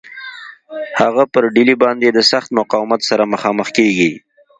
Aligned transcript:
هغه 1.01 1.23
پر 1.33 1.43
ډهلي 1.55 1.75
باندي 1.83 2.09
د 2.13 2.19
سخت 2.31 2.49
مقاومت 2.59 3.01
سره 3.09 3.29
مخامخ 3.33 3.67
کیږي. 3.77 4.11